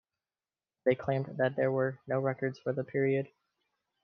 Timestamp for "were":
1.71-1.99